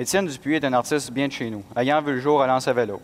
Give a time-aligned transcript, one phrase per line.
[0.00, 3.02] Étienne Dupuis est un artiste bien de chez nous, ayant vu le jour à Lens-Vélo.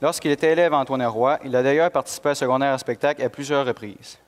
[0.00, 3.28] Lorsqu'il était élève à Antoine Roy, il a d'ailleurs participé à secondaire à spectacle à
[3.28, 4.18] plusieurs reprises.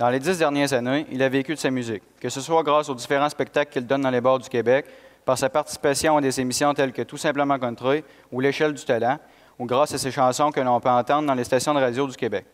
[0.00, 2.88] Dans les dix dernières années, il a vécu de sa musique, que ce soit grâce
[2.88, 4.86] aux différents spectacles qu'il donne dans les bars du Québec,
[5.24, 8.02] par sa participation à des émissions telles que Tout simplement Country
[8.32, 9.18] ou L'échelle du talent,
[9.60, 12.16] ou grâce à ses chansons que l'on peut entendre dans les stations de radio du
[12.16, 12.46] Québec.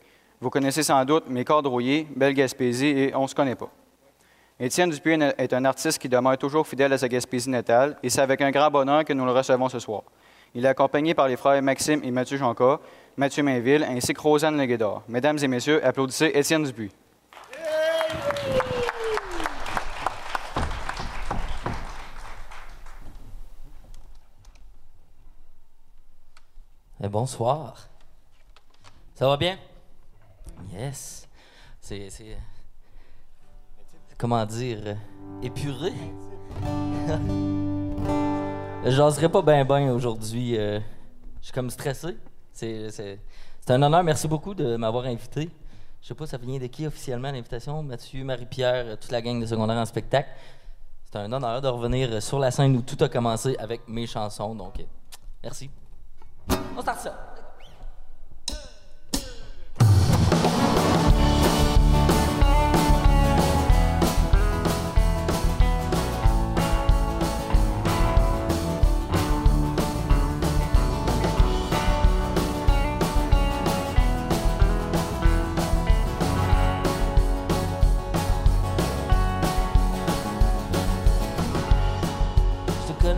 [0.42, 3.70] Vous connaissez sans doute Mes cordes rouillées, Belle Gaspésie et On se connaît pas.
[4.60, 8.20] Étienne Dupuis est un artiste qui demeure toujours fidèle à sa Gaspésie natale et c'est
[8.20, 10.02] avec un grand bonheur que nous le recevons ce soir.
[10.54, 12.78] Il est accompagné par les frères Maxime et Mathieu Jonca,
[13.16, 15.02] Mathieu Mainville ainsi que Rosanne Leguédor.
[15.08, 16.92] Mesdames et messieurs, applaudissez Étienne Dupuis.
[27.02, 27.88] Eh, bonsoir.
[29.16, 29.58] Ça va bien?
[30.72, 31.26] Yes.
[31.80, 32.08] C'est.
[34.18, 34.78] Comment dire?
[34.84, 34.94] euh,
[35.42, 35.92] Épuré?
[38.84, 40.56] Je jaserai pas ben ben aujourd'hui.
[40.58, 40.78] euh,
[41.40, 42.16] Je suis comme stressé.
[42.52, 43.18] C'est,
[43.68, 44.04] un honneur.
[44.04, 45.50] Merci beaucoup de m'avoir invité.
[46.02, 47.82] Je sais pas, ça vient de qui officiellement l'invitation?
[47.82, 50.28] Mathieu, Marie-Pierre, toute la gang de secondaire en spectacle.
[51.10, 54.54] C'est un honneur de revenir sur la scène où tout a commencé avec mes chansons.
[54.54, 54.84] Donc, euh,
[55.42, 55.70] merci.
[56.76, 57.33] On start ça.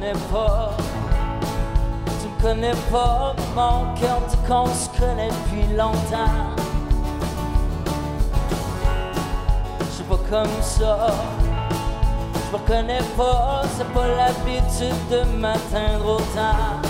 [0.07, 0.71] Connais pas,
[2.21, 6.55] tu me connais pas, mon cœur dit qu'on se connaît depuis longtemps.
[9.97, 11.09] Je pas comme ça,
[12.35, 16.81] je me connais pas, c'est pas l'habitude de m'atteindre autant.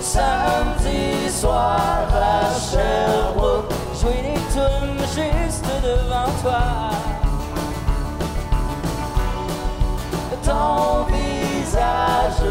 [0.00, 7.13] Samedi soir à Sherbrooke, jouer des tunes juste devant toi.
[10.44, 12.42] Ton visage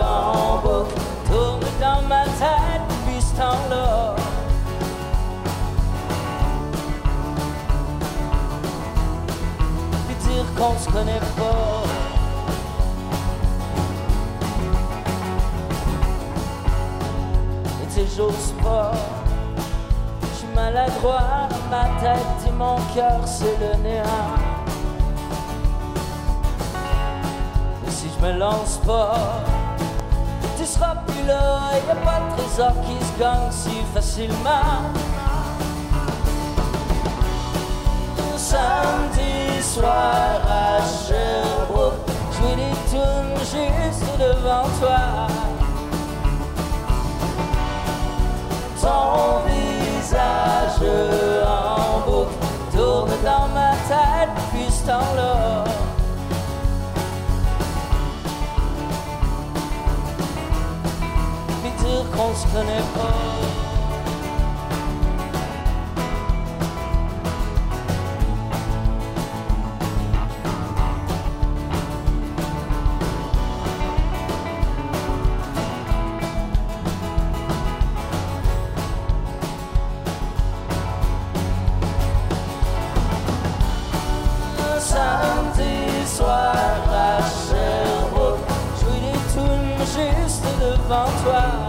[0.00, 0.94] en boucle
[1.26, 4.14] tourne dans ma tête depuis ce temps-là.
[10.06, 11.82] Puis dire qu'on se connaît pas.
[17.82, 18.92] Et sais, j'ose pas.
[20.22, 24.41] Je suis maladroit, ma tête et mon cœur, c'est le néant.
[28.22, 29.42] Me lance pas,
[30.56, 31.72] tu seras plus là.
[31.74, 34.92] Y a pas de trésor qui se gagne si facilement.
[38.36, 41.94] Samedi soir à Sherbrooke,
[42.34, 45.26] jouer des tunes juste devant toi.
[48.80, 50.88] Ton visage
[51.44, 52.34] en boucle
[52.72, 55.81] tourne dans ma tête depuis ce temps-là.
[62.14, 63.12] Qu'on se connaît pas.
[86.04, 86.54] Soir
[86.92, 88.38] à Sherbrooke,
[88.78, 91.61] jouer des tunes juste devant toi.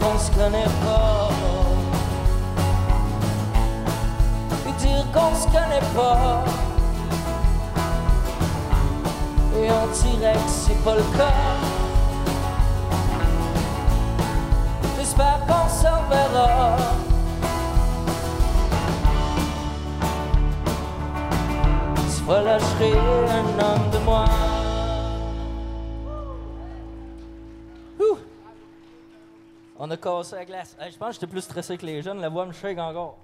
[0.00, 1.28] Qu'on se connaît pas.
[4.62, 6.44] Puis dire qu'on se connaît pas.
[9.56, 11.32] Et on dirait que c'est pas le cas.
[14.98, 16.76] J'espère qu'on se reverra.
[22.08, 24.47] Cette fois-là, je serai un homme de moi.
[29.88, 30.76] On a cassé la glace.
[30.78, 32.20] Je pense que j'étais plus stressé que les jeunes.
[32.20, 33.16] La voix me shake encore.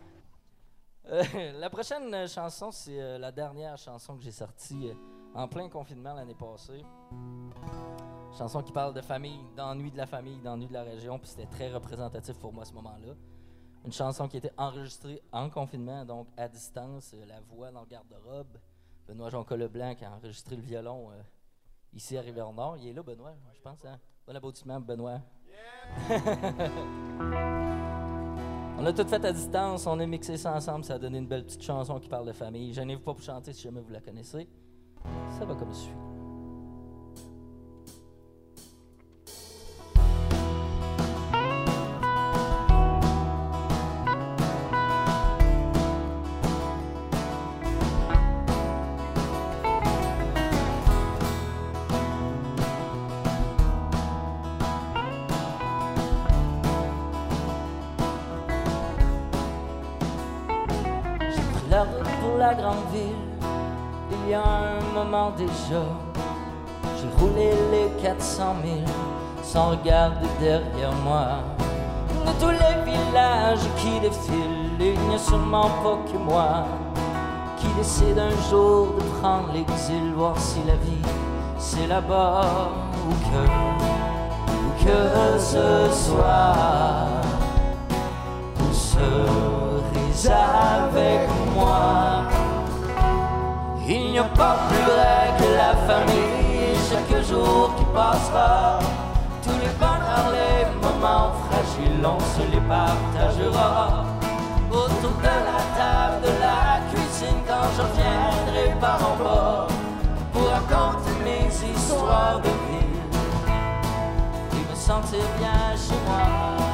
[1.10, 1.22] Euh,
[1.60, 4.94] la prochaine chanson, c'est euh, la dernière chanson que j'ai sortie euh,
[5.34, 6.82] en plein confinement l'année passée.
[8.38, 11.44] Chanson qui parle de famille, d'ennui de la famille, d'ennui de la région, puis c'était
[11.44, 13.12] très représentatif pour moi à ce moment-là.
[13.84, 18.56] Une chanson qui était enregistrée en confinement, donc à distance, la voix dans le garde-robe,
[19.06, 21.10] Benoît Jonca Leblanc qui a enregistré le violon
[21.92, 22.78] ici à Rivière-Nord.
[22.78, 23.84] Il est là, Benoît, je pense.
[23.84, 24.00] Hein?
[24.26, 25.20] Bon applaudissement, Benoît.
[28.78, 31.26] on a tout fait à distance, on a mixé ça ensemble, ça a donné une
[31.26, 32.72] belle petite chanson qui parle de famille.
[32.72, 34.48] Je n'ai pas pour chanter si jamais vous la connaissez.
[35.38, 35.92] Ça va comme suit.
[62.54, 63.48] Grande ville,
[64.10, 65.82] il y a un moment déjà,
[66.96, 68.76] j'ai roulé les 400 000
[69.42, 71.40] sans regarder derrière moi.
[72.26, 76.64] De tous les villages qui défilent, il n'y a sûrement pas que moi
[77.58, 81.08] qui décide un jour de prendre l'exil, voir si la vie
[81.58, 82.70] c'est là-bas
[83.06, 83.44] ou que,
[84.52, 87.06] ou que ce soir
[88.56, 89.44] vous serez
[90.32, 92.23] avec moi.
[93.86, 98.78] Il n'y a pas plus vrai que la famille, chaque jour qui passera.
[99.42, 104.04] Tous les bonheurs, les moments fragiles, on se les partagera.
[104.70, 109.66] Autour de la table de la cuisine, quand je reviendrai par en bas,
[110.32, 113.02] pour raconter mes histoires de ville
[114.52, 116.73] et me sentir bien chez moi.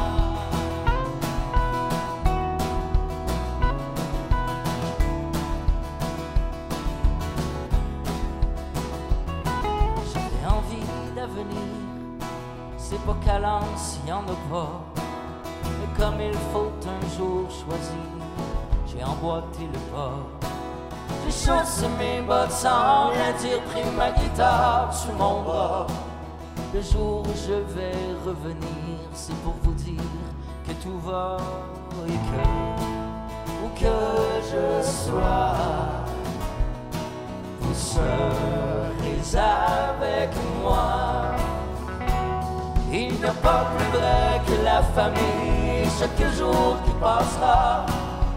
[12.78, 14.84] C'est pas calant s'il y en a pas.
[15.64, 18.08] Mais comme il faut un jour choisir,
[18.86, 20.12] j'ai emboîté le pas.
[21.24, 25.86] J'ai chaussé mes bottes sans rien dire, pris ma guitare sous mon bras.
[26.72, 30.00] Le jour où je vais revenir, c'est pour vous dire
[30.66, 31.36] que tout va
[32.06, 33.96] et que, où que
[34.50, 35.54] je sois,
[37.60, 38.60] vous serez
[39.36, 40.30] avec
[40.62, 41.09] moi.
[43.42, 47.86] Pas plus vrai que la famille, chaque jour qui passera.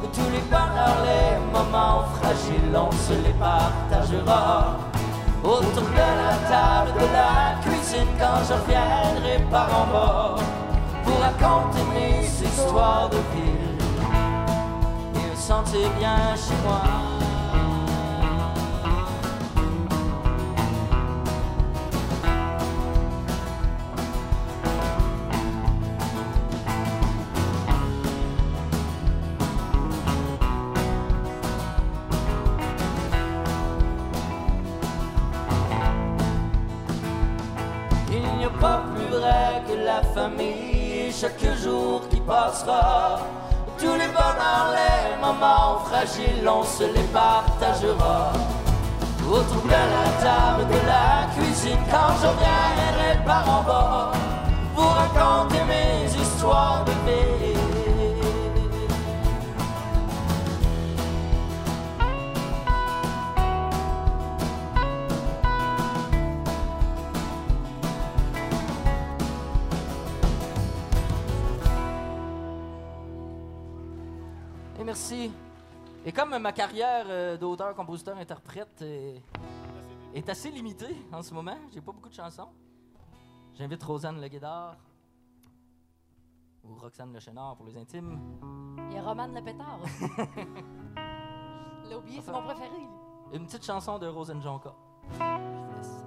[0.01, 4.77] De tous les bonheurs, les moments fragiles, on se les partagera.
[5.43, 10.35] Autour de la table de la cuisine, quand je reviendrai par en bas,
[11.03, 13.77] pour raconter mes histoires de ville
[15.15, 17.12] et me sentir bien chez moi.
[45.93, 48.33] Fragiles, on se les partagera.
[49.29, 54.11] Autour de la table de la cuisine, quand je reviendrai par en bas,
[54.75, 57.32] pour raconter mes histoires de vie.
[76.13, 81.91] Comme ma carrière euh, d'auteur, compositeur, interprète est, assez limitée en ce moment, j'ai pas
[81.91, 82.49] beaucoup de chansons.
[83.55, 84.77] J'invite Rosanne Le Guédard
[86.63, 88.19] ou Roxane Le Chénard pour les intimes.
[88.89, 90.05] Il y a Romane Le Pétard aussi.
[91.95, 92.69] Oublié, c'est mon préféré.
[93.33, 94.73] Une petite chanson de Rosanne Jonca.
[95.17, 96.02] ces récits sortis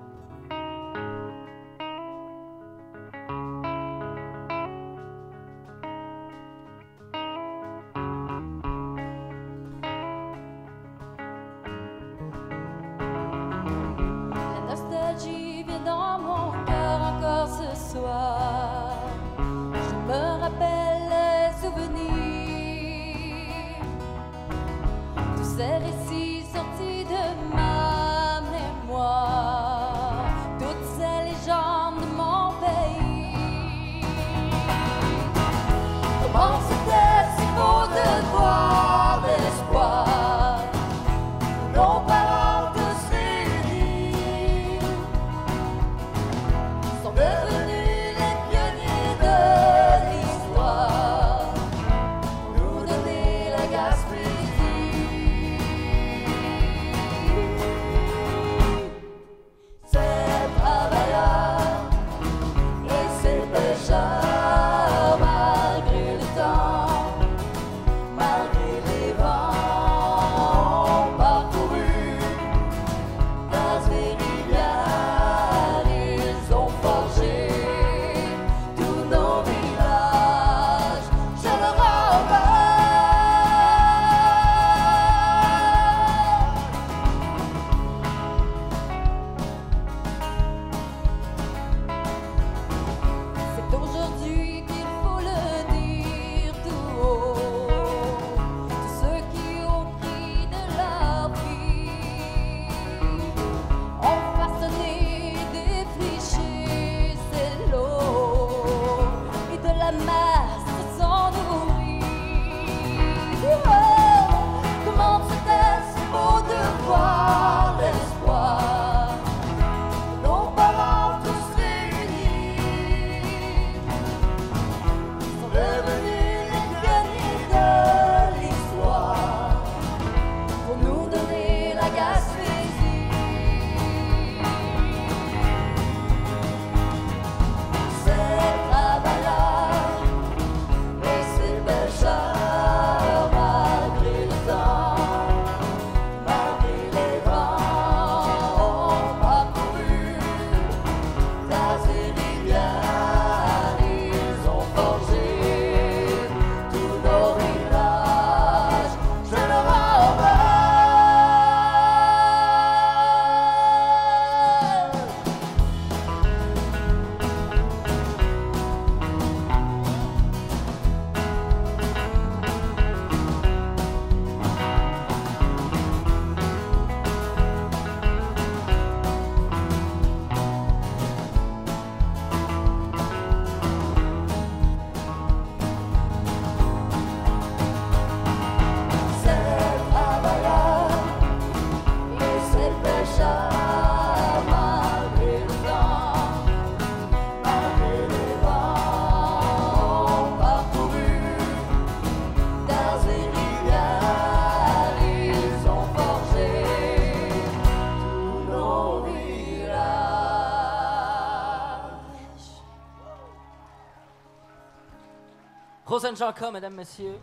[216.17, 217.19] Rosanne Janka, mesdames, messieurs.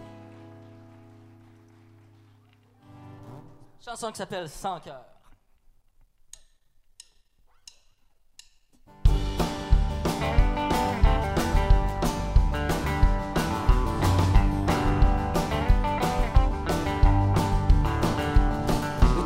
[3.84, 5.04] Chanson qui s'appelle Sans cœur.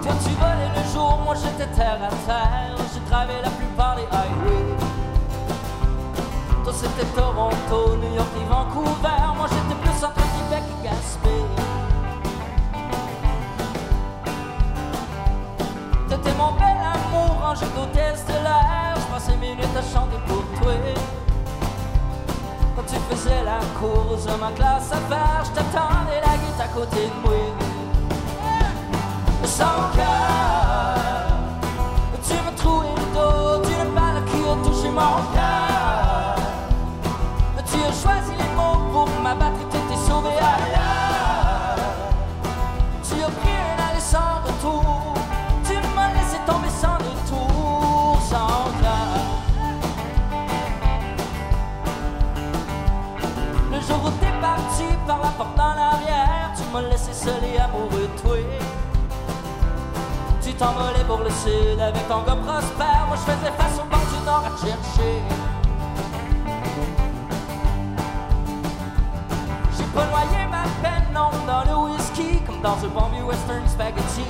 [0.02, 2.78] Toi tu volais le jour, moi j'étais terre à terre.
[2.94, 3.67] J'ai travaillé la plupart
[6.78, 9.20] c'était Toronto, New York et Vancouver.
[9.36, 11.36] Moi j'étais plus entre Québec et Gaspé.
[16.08, 18.96] T'étais mon bel amour, rangé d'hôtesse de l'air.
[18.96, 20.74] Je passais mes minutes à chanter pour toi.
[22.76, 26.68] Quand tu faisais la course de ma classe à faire, je t'attendais la guitare à
[26.68, 27.38] côté de moi.
[29.44, 31.34] Sans cœur,
[32.28, 35.57] tu m'as trouvé le dos d'une balle qui a touché mon cœur.
[56.72, 58.38] M'as laissé seul et amoureux de toi.
[60.42, 63.06] Tu t'envolais pour le sud avec ton gars prospère.
[63.08, 65.22] Moi je faisais face au bord du nord à te chercher.
[69.78, 73.68] J'ai pas noyé ma peine, non, dans le whisky, comme dans un bon vieux western
[73.68, 74.26] spaghetti.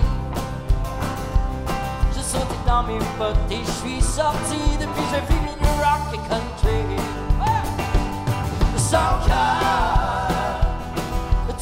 [2.14, 4.60] J'ai sauté dans mes bottes et je suis sorti.
[4.80, 6.58] Depuis j'ai vu New Rock et country.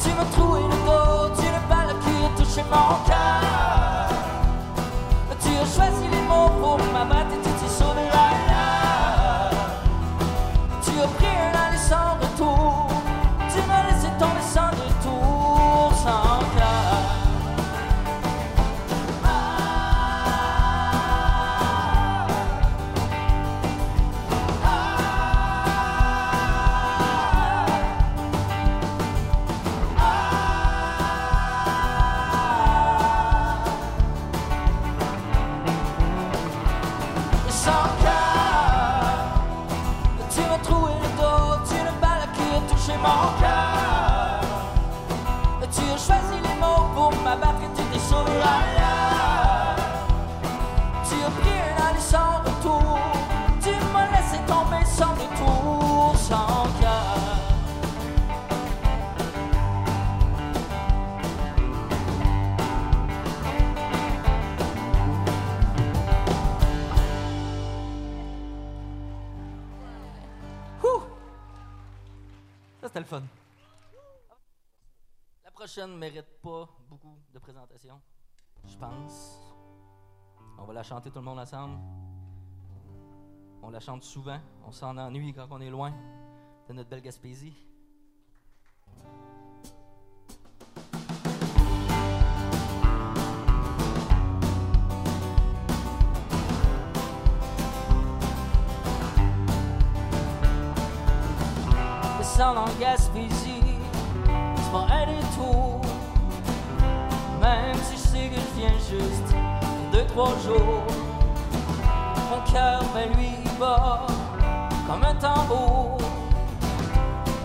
[0.06, 3.45] Tu m'as trouvé le dos d'une balle qui a touché mon cœur.
[75.88, 78.00] Ne mérite pas beaucoup de présentation,
[78.66, 79.40] je pense.
[80.58, 81.78] On va la chanter tout le monde ensemble.
[83.62, 84.38] On la chante souvent.
[84.66, 85.92] On s'en ennuie quand on est loin
[86.68, 87.66] de notre belle Gaspésie.
[102.38, 103.80] En Gaspésie,
[104.56, 105.75] c'est pas un détour.
[107.46, 109.34] Même si je sais que je viens juste
[109.92, 110.82] deux, trois jours.
[112.28, 114.04] Mon cœur, ben lui, bat
[114.88, 115.98] comme un tambour.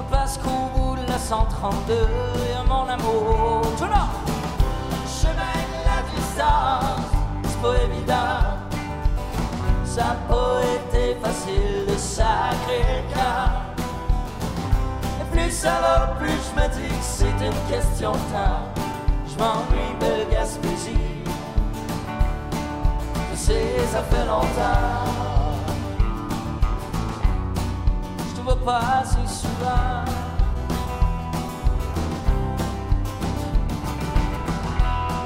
[0.10, 3.62] Parce qu'au bout de la 132, y a mon amour.
[3.78, 4.08] Tout là!
[5.06, 7.12] Chemin de la distance,
[7.44, 8.42] c'est pas évident.
[9.86, 10.62] Ça a pas
[11.22, 13.52] facile de sacrer le cœur.
[15.22, 18.81] Et plus ça va, plus je me dis que c'est une question de temps.
[19.42, 21.24] M'ennuie, belle Gaspésie.
[23.32, 25.10] Je sais, ça fait longtemps.
[28.20, 30.06] Je te vois pas assez souvent.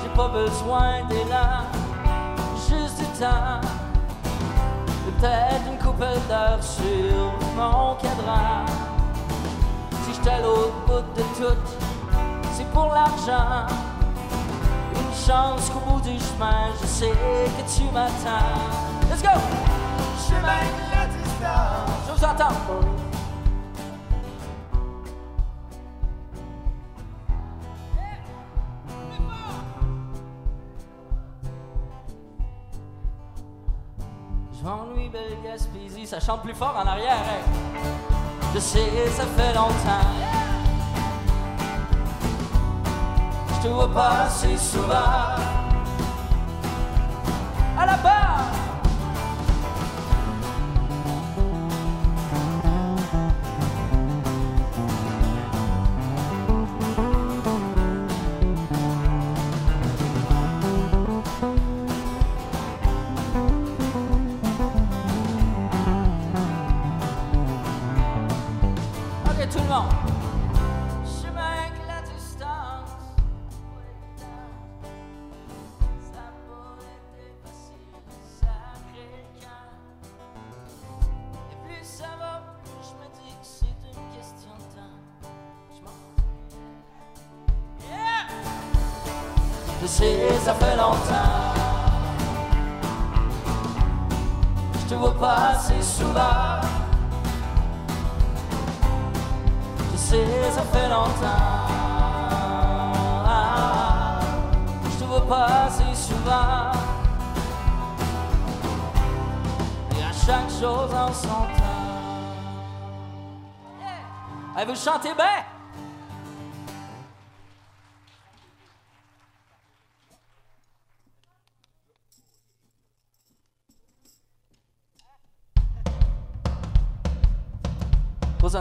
[0.01, 1.65] J'ai pas besoin d'élan,
[2.69, 3.59] juste du temps.
[5.07, 8.65] Peut-être une couple d'heures sur mon cadran.
[10.05, 11.59] Si j'étais à l'autre bout de tout,
[12.53, 13.67] c'est pour l'argent.
[15.25, 18.59] Chance qu'au bout du chemin, je sais que tu m'attends.
[19.09, 19.29] Let's go!
[20.27, 21.89] Chemin de la distance.
[22.07, 22.53] Je vous entends.
[34.53, 37.17] Je m'ennuie, belle Gaspésie, ça chante plus fort en arrière.
[37.17, 37.49] hein.
[38.53, 40.44] Je sais, ça fait longtemps
[43.65, 44.57] Je te vois passer
[89.85, 91.53] Je sais, ça fait longtemps.
[94.79, 96.59] Je te vois passer souvent.
[99.91, 101.67] Je sais, ça fait longtemps.
[104.89, 106.71] Je te vois passer souvent.
[109.91, 111.61] Et à chaque chose en son temps.
[113.79, 114.61] Yeah!
[114.61, 115.44] Hey, vous chantez bien?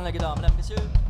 [0.04, 1.03] Posez la guitare, mesdames, messieurs.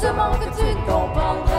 [0.00, 1.50] Doucement que tu comprendrais.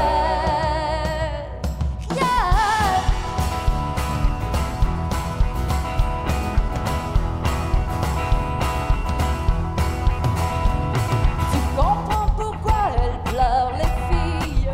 [11.52, 14.70] Tu comprends pourquoi elles pleurent les filles.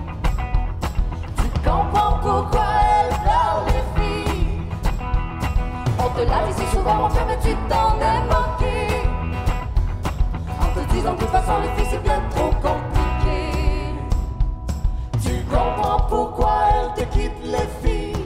[1.38, 2.67] Tu comprends pourquoi
[3.01, 4.62] elles pleurent les filles.
[5.99, 7.96] On te l'a dit si souvent, mon frère, mais tu t'en
[17.47, 18.25] les filles.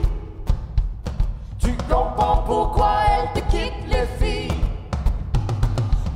[1.58, 4.52] Tu comprends pourquoi elles te quittent, les filles.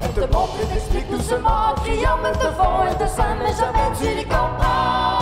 [0.00, 3.96] Elles te montrent et t'expliquent doucement en criant, même devant elles te sein, mais jamais
[3.98, 5.15] tu les comprends.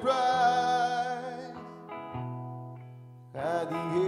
[0.00, 1.56] price
[3.34, 4.07] at the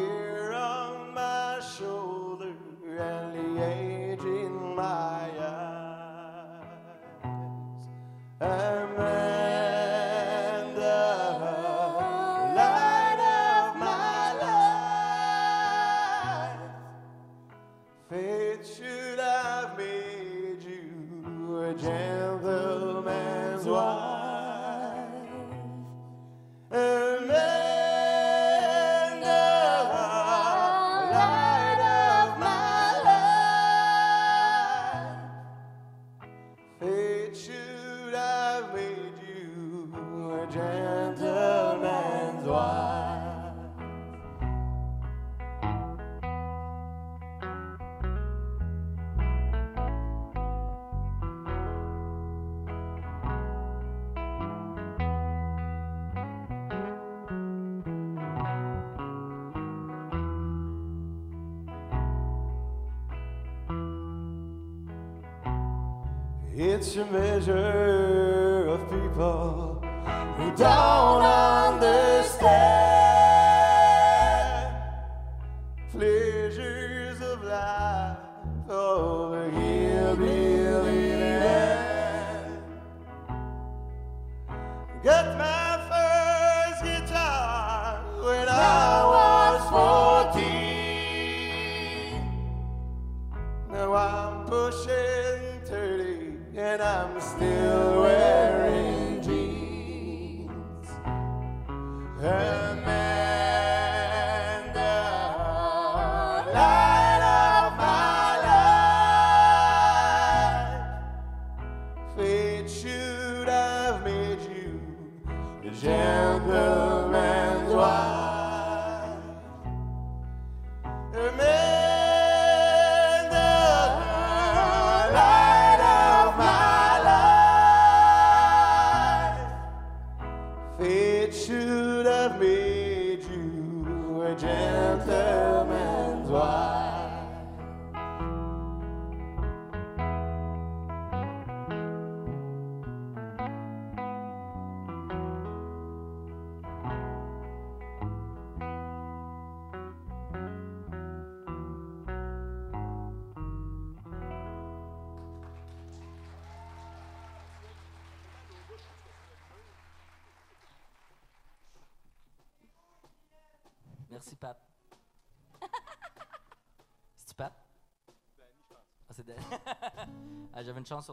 [170.90, 171.10] chance.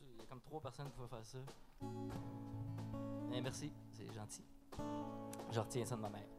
[0.00, 1.38] Il y a comme trois personnes qui pouvaient faire ça.
[3.32, 4.44] Eh, merci, c'est gentil.
[5.50, 6.31] Je retiens ça de ma mère.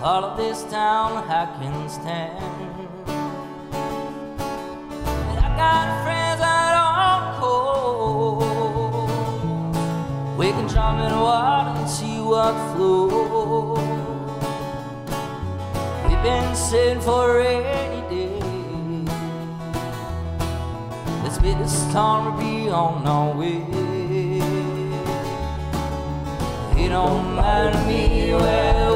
[0.00, 2.38] Follow this town I can stand.
[5.28, 8.46] And I got friends out on coast.
[10.38, 13.78] We can jump in water and see what flows.
[16.06, 18.38] We've been sitting for a rainy day.
[21.24, 23.64] Let's be the storm or be on our way.
[26.80, 28.87] It don't matter me where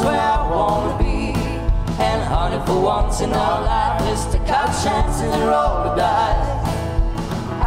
[0.00, 1.32] is where I wanna be.
[2.02, 6.48] And honey, for once in our life, let's take our chance and roll the dice.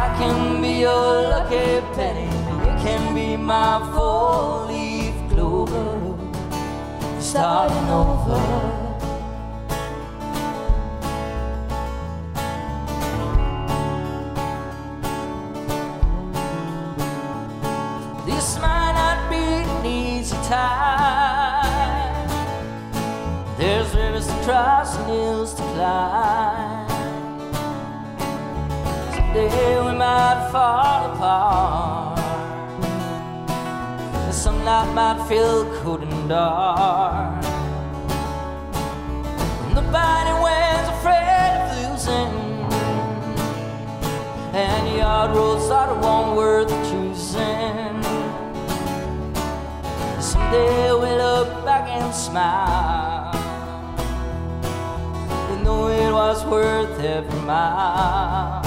[0.04, 2.28] I can be your lucky penny,
[2.66, 6.18] you can be my four-leaf clover,
[7.20, 8.83] starting over.
[24.44, 26.86] Cross hills to climb.
[29.14, 32.18] Someday we might fall apart.
[34.26, 37.42] The sunlight might feel cold and dark.
[39.72, 42.34] Nobody wins afraid of losing.
[44.52, 47.96] And the hard roads are the one worth choosing.
[50.20, 53.03] Someday we'll look back and smile.
[55.86, 58.62] It was worth every mile.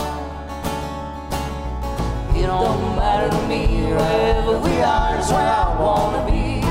[2.35, 6.61] It don't matter to me wherever we are is where I wanna be.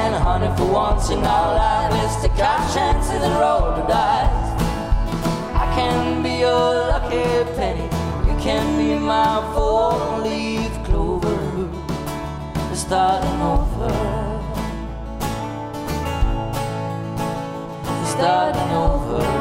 [0.00, 4.48] And honey, for once in our life, let's take our chances and roll the dice.
[5.54, 7.24] I can be your lucky
[7.56, 7.88] penny,
[8.28, 11.38] you can be my four-leaf clover,
[12.74, 14.28] starting over.
[18.18, 19.37] starting over.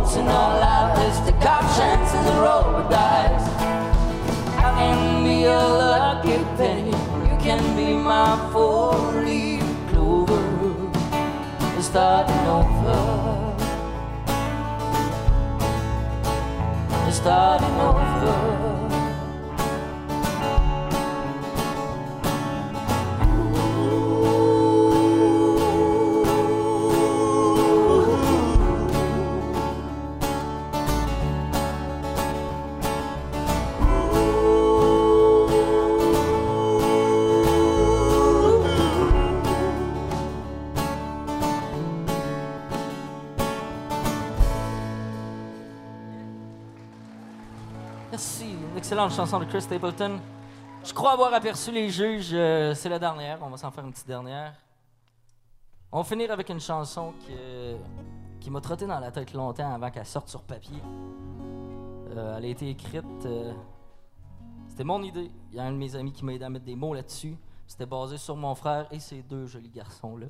[0.00, 3.48] Once in our life, there's the cop chances the roll the dice.
[4.66, 5.60] I can be a
[5.94, 6.96] lucky penny,
[7.28, 10.42] you can be my four-leaf clover.
[11.82, 12.98] Starting over.
[17.10, 18.79] Starting over.
[49.00, 50.20] Excellente chanson de Chris Stapleton.
[50.84, 52.30] Je crois avoir aperçu les juges.
[52.34, 53.38] euh, c'est la dernière.
[53.40, 54.54] On va s'en faire une petite dernière.
[55.90, 57.32] On va finir avec une chanson qui,
[58.40, 60.82] qui m'a trotté dans la tête longtemps avant qu'elle sorte sur papier.
[62.10, 63.04] Euh, elle a été écrite.
[63.24, 63.54] euh,
[64.68, 65.30] C'était mon idée.
[65.50, 67.38] Il y a un de mes amis qui m'a aidé à mettre des mots là-dessus.
[67.66, 70.26] C'était basé sur mon frère et ces deux jolis garçons-là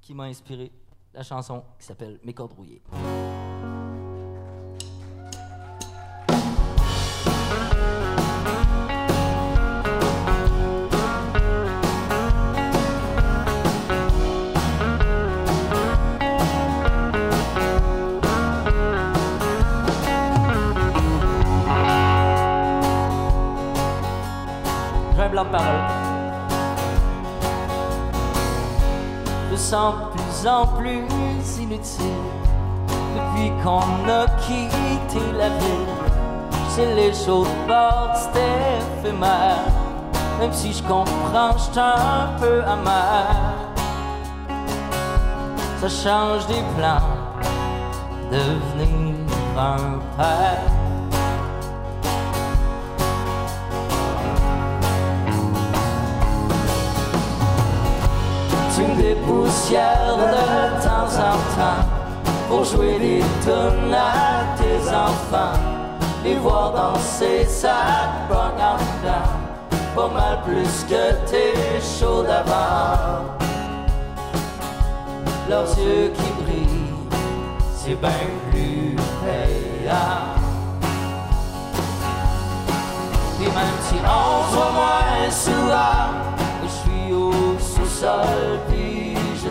[0.00, 0.72] qui m'a inspiré
[1.14, 2.82] la chanson qui s'appelle Mes cordes rouillées.
[25.38, 25.66] De parole.
[29.52, 31.06] Je sens plus en plus
[31.60, 32.24] inutile
[33.14, 35.94] depuis qu'on a quitté la ville.
[36.70, 39.62] C'est les choses bord, c'était éphémère.
[40.40, 43.54] Même si je comprends, je suis un peu amer.
[45.80, 46.98] Ça change des plans,
[48.32, 49.14] devenir
[49.56, 50.57] un père.
[59.08, 61.86] Tu me dépoussières de temps en temps
[62.48, 65.58] pour jouer des tonnes à tes enfants.
[66.24, 67.76] Les voir danser, ça
[68.28, 69.22] te.
[69.94, 73.24] Pas mal plus que tes shows d'avant.
[75.48, 76.94] Leurs yeux qui brillent,
[77.74, 78.10] c'est bien
[78.50, 80.36] plus payant.
[83.40, 86.08] Et même si on voit moins souvent,
[86.62, 88.58] je suis au sous-sol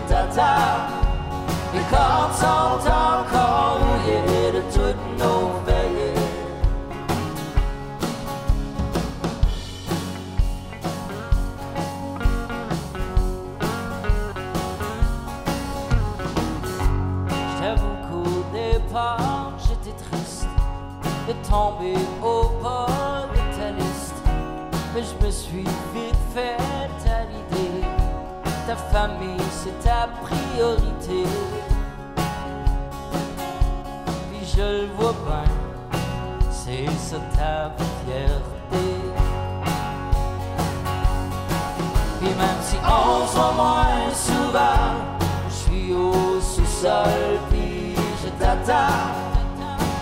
[0.08, 0.88] puis je t'attends.
[1.74, 6.14] Les cordes sont encore rouillées de toutes nos veillées.
[17.60, 20.48] J'avoue qu'au départ j'étais triste
[21.28, 24.14] de tomber au bord de.
[24.96, 26.07] Mais je me suis l'idée.
[28.68, 31.24] Ta famille, c'est ta priorité.
[34.30, 36.00] Puis je le vois bien,
[36.52, 37.72] c'est ça ta
[38.04, 38.86] fierté.
[42.20, 44.96] Puis même si on se voit moins souvent,
[45.48, 49.16] je suis au sous-sol, puis je t'attends.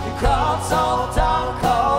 [0.04, 1.95] Les cordes sont encore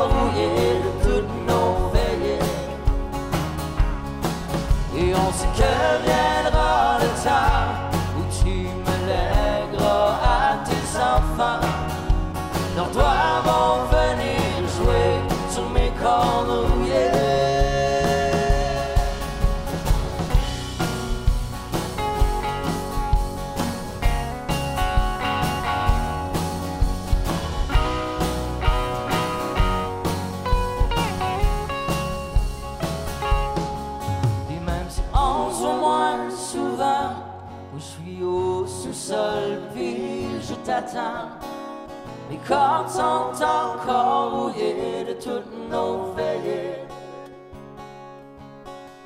[42.98, 46.82] sont encore rouillées de toutes nos veillées.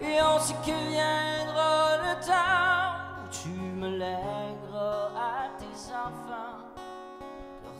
[0.01, 6.59] Et on sait que viendra le temps où tu me lègueras à tes enfants.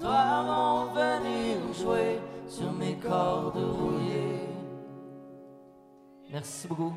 [0.02, 4.50] Leurs vont venir jouer sur mes cordes rouillées.
[6.30, 6.94] Merci beaucoup.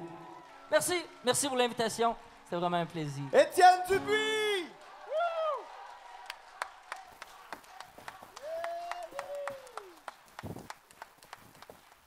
[0.72, 2.16] Merci, merci pour l'invitation.
[2.44, 3.22] C'était vraiment un plaisir.
[3.32, 4.53] Étienne Dupuis!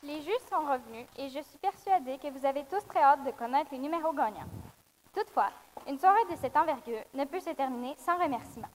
[0.07, 3.31] Les juges sont revenus et je suis persuadée que vous avez tous très hâte de
[3.31, 4.47] connaître les numéros gagnants.
[5.13, 5.49] Toutefois,
[5.85, 8.69] une soirée de cette envergure ne peut se terminer sans remerciement.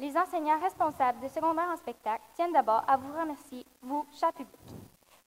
[0.00, 4.58] Les enseignants responsables de secondaire en spectacle tiennent d'abord à vous remercier, vous, cher public.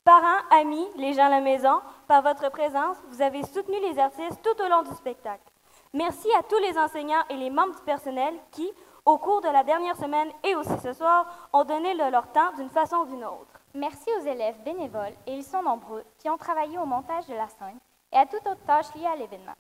[0.04, 1.80] Parents, amis, les gens à la maison,
[2.10, 5.50] par votre présence, vous avez soutenu les artistes tout au long du spectacle.
[5.94, 8.70] Merci à tous les enseignants et les membres du personnel qui,
[9.06, 12.52] au cours de la dernière semaine et aussi ce soir, ont donné le- leur temps
[12.58, 13.57] d'une façon ou d'une autre.
[13.74, 17.48] Merci aux élèves bénévoles, et ils sont nombreux, qui ont travaillé au montage de la
[17.48, 17.78] scène
[18.12, 19.54] et à toute autre tâche liée à l'événement.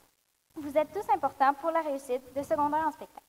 [0.56, 3.24] Vous êtes tous importants pour la réussite de secondaire en spectacle.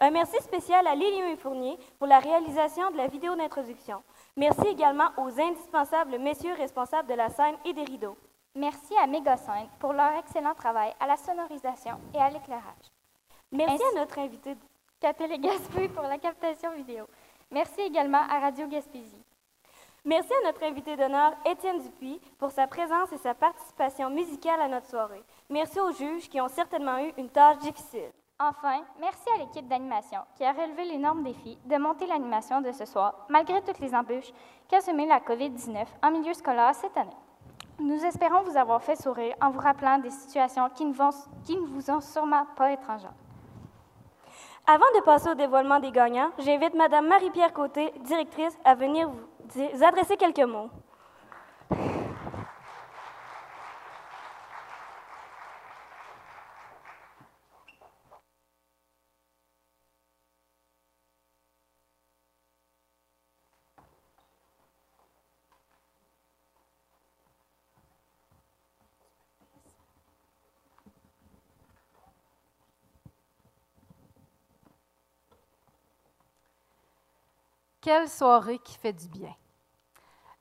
[0.00, 4.02] Un merci spécial à et Fournier pour la réalisation de la vidéo d'introduction.
[4.36, 8.16] Merci également aux indispensables messieurs responsables de la scène et des rideaux.
[8.56, 12.90] Merci à Mégascène pour leur excellent travail à la sonorisation et à l'éclairage.
[13.52, 14.56] Merci Ainsi- à notre invité.
[14.98, 17.06] Catélé Gaspé pour la captation vidéo.
[17.52, 19.23] Merci également à Radio Gaspésie.
[20.06, 24.68] Merci à notre invité d'honneur, Étienne Dupuis, pour sa présence et sa participation musicale à
[24.68, 25.22] notre soirée.
[25.48, 28.10] Merci aux juges qui ont certainement eu une tâche difficile.
[28.38, 32.84] Enfin, merci à l'équipe d'animation qui a relevé l'énorme défi de monter l'animation de ce
[32.84, 34.32] soir, malgré toutes les embûches
[34.68, 37.16] qu'a semé la COVID-19 en milieu scolaire cette année.
[37.78, 41.10] Nous espérons vous avoir fait sourire en vous rappelant des situations qui ne, vont-
[41.44, 43.14] qui ne vous ont sûrement pas étrangères.
[44.66, 49.20] Avant de passer au dévoilement des gagnants, j'invite Mme Marie-Pierre Côté, directrice, à venir vous
[49.82, 50.70] adresser quelques mots.
[77.84, 79.34] Quelle soirée qui fait du bien.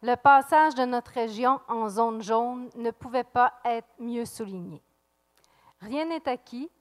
[0.01, 4.81] Le passage de notre région en zone jaune ne pouvait pas être mieux souligné.
[5.81, 6.71] Rien n'est acquis,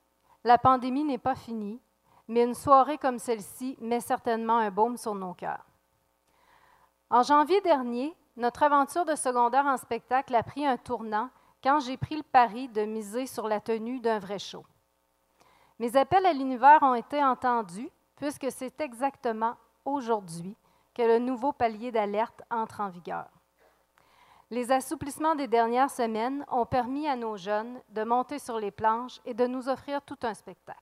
[0.44, 1.80] la pandémie n'est pas finie,
[2.28, 5.66] mais une soirée comme celle-ci met certainement un baume sur nos cœurs.
[7.10, 11.96] En janvier dernier, notre aventure de secondaire en spectacle a pris un tournant quand j'ai
[11.96, 14.64] pris le pari de miser sur la tenue d'un vrai show.
[15.80, 20.56] Mes appels à l'univers ont été entendus puisque c'est exactement aujourd'hui
[20.94, 23.28] que le nouveau palier d'alerte entre en vigueur.
[24.50, 29.18] Les assouplissements des dernières semaines ont permis à nos jeunes de monter sur les planches
[29.24, 30.78] et de nous offrir tout un spectacle.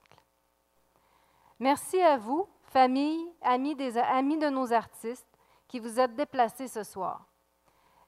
[1.60, 5.26] Merci à vous, famille, amis, des, amis de nos artistes,
[5.68, 7.26] qui vous êtes déplacés ce soir.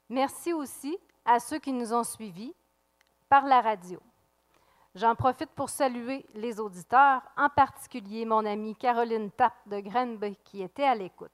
[0.08, 2.54] Merci aussi à ceux qui nous ont suivis
[3.28, 4.00] par la radio.
[4.94, 10.62] J'en profite pour saluer les auditeurs, en particulier mon amie Caroline Tapp de Grenby qui
[10.62, 11.30] était à l'écoute.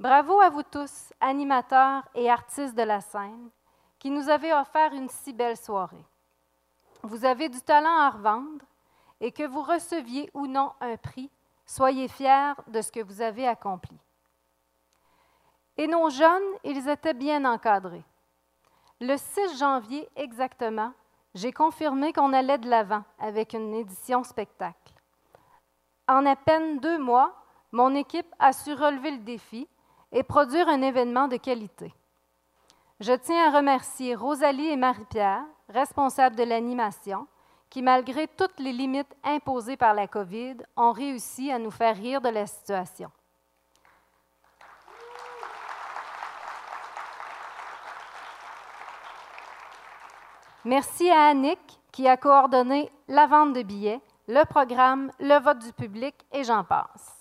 [0.00, 3.50] Bravo à vous tous, animateurs et artistes de la scène,
[4.00, 6.04] qui nous avez offert une si belle soirée.
[7.04, 8.64] Vous avez du talent à revendre
[9.20, 11.30] et que vous receviez ou non un prix,
[11.66, 13.96] soyez fiers de ce que vous avez accompli.
[15.76, 18.04] Et nos jeunes, ils étaient bien encadrés.
[19.00, 20.92] Le 6 janvier exactement,
[21.34, 24.94] j'ai confirmé qu'on allait de l'avant avec une édition spectacle.
[26.08, 27.34] En à peine deux mois,
[27.72, 29.68] mon équipe a su relever le défi
[30.12, 31.92] et produire un événement de qualité.
[33.00, 37.26] Je tiens à remercier Rosalie et Marie-Pierre, responsables de l'animation,
[37.70, 42.20] qui, malgré toutes les limites imposées par la COVID, ont réussi à nous faire rire
[42.20, 43.10] de la situation.
[50.64, 51.58] Merci à Annick
[51.92, 56.64] qui a coordonné la vente de billets, le programme, le vote du public et j'en
[56.64, 57.18] passe.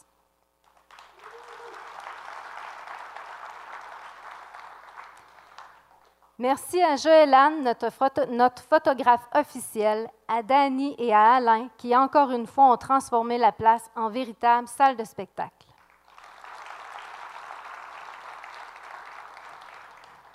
[6.39, 12.45] Merci à Joëlane, notre, notre photographe officiel, à Dany et à Alain qui, encore une
[12.45, 15.56] fois, ont transformé la place en véritable salle de spectacle.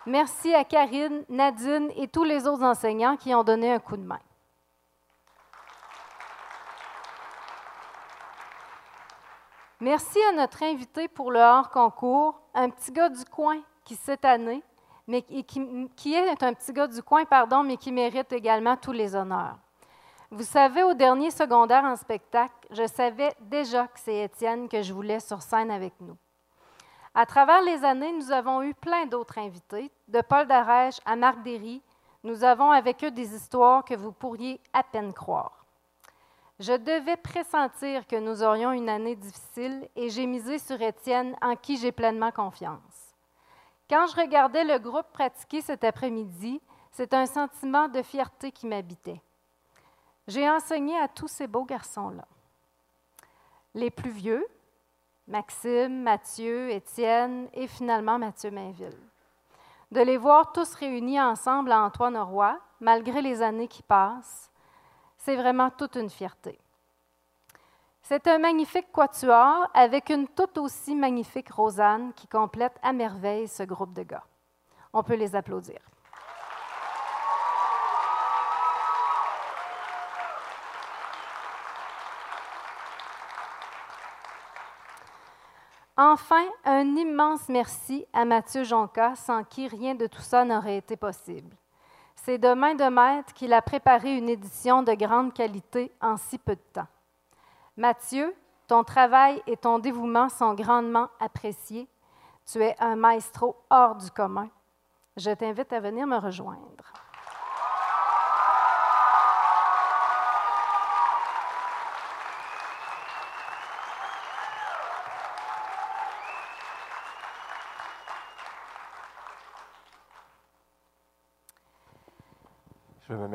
[0.07, 4.03] Merci à Karine, Nadine et tous les autres enseignants qui ont donné un coup de
[4.03, 4.18] main.
[9.80, 14.62] Merci à notre invité pour le hors-concours, un petit gars du coin qui, cette année,
[15.09, 18.92] mais qui- qui est un petit gars du coin, pardon, mais qui mérite également tous
[18.92, 19.57] les honneurs.
[20.30, 24.92] Vous savez, au dernier secondaire en spectacle, je savais déjà que c'est Étienne que je
[24.92, 26.16] voulais sur scène avec nous.
[27.15, 31.43] À travers les années, nous avons eu plein d'autres invités, de Paul Darèche à Marc
[31.43, 31.83] Derry,
[32.25, 35.67] Nous avons avec eux des histoires que vous pourriez à peine croire.
[36.61, 41.57] Je devais pressentir que nous aurions une année difficile et j'ai misé sur Étienne en
[41.57, 43.15] qui j'ai pleinement confiance.
[43.91, 46.61] Quand je regardais le groupe pratiquer cet après-midi,
[46.93, 49.21] c'est un sentiment de fierté qui m'habitait.
[50.29, 52.27] J'ai enseigné à tous ces beaux garçons-là.
[53.75, 54.47] Les plus vieux,
[55.33, 58.99] Maxime, Mathieu, Étienne et finalement Mathieu Mainville.
[59.91, 64.51] De les voir tous réunis ensemble à Antoine Roy, malgré les années qui passent,
[65.16, 66.59] c'est vraiment toute une fierté.
[68.03, 73.62] C'est un magnifique quatuor avec une tout aussi magnifique Rosanne qui complète à merveille ce
[73.62, 74.26] groupe de gars.
[74.93, 75.80] On peut les applaudir.
[85.97, 90.97] Enfin, un immense merci à Mathieu Jonca, sans qui rien de tout ça n'aurait été
[90.97, 91.55] possible.
[92.16, 96.38] C'est de main de maître qu'il a préparé une édition de grande qualité en si
[96.38, 96.86] peu de temps.
[97.76, 98.34] Mathieu,
[98.68, 101.88] ton travail et ton dévouement sont grandement appréciés.
[102.47, 104.49] Tu es un maestro hors du commun.
[105.16, 106.93] Je t'invite à venir me rejoindre.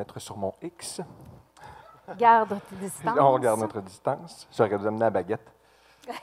[0.08, 1.02] Mettre sur mon X.
[2.16, 3.18] Garde tes distances.
[3.18, 4.48] On regarde notre distance.
[4.56, 5.52] J'aurais dû amener la baguette.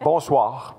[0.00, 0.74] Bonsoir.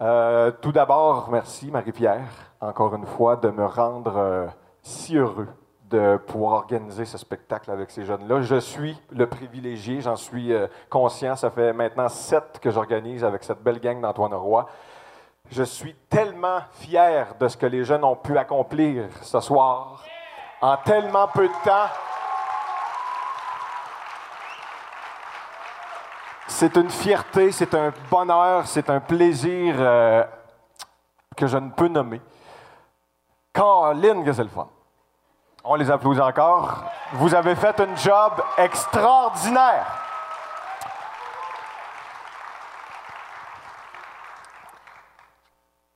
[0.00, 4.46] Euh, tout d'abord, merci Marie-Pierre, encore une fois, de me rendre euh,
[4.82, 5.48] si heureux
[5.90, 8.40] de pouvoir organiser ce spectacle avec ces jeunes-là.
[8.42, 11.36] Je suis le privilégié, j'en suis euh, conscient.
[11.36, 14.66] Ça fait maintenant sept que j'organise avec cette belle gang d'Antoine Roy.
[15.50, 20.04] Je suis tellement fier de ce que les jeunes ont pu accomplir ce soir
[20.62, 21.88] en tellement peu de temps.
[26.46, 30.24] C'est une fierté, c'est un bonheur, c'est un plaisir euh,
[31.36, 32.20] que je ne peux nommer.
[33.52, 34.68] Caroline, que c'est le fun.
[35.64, 36.84] On les applaudit encore.
[37.12, 39.86] Vous avez fait un job extraordinaire.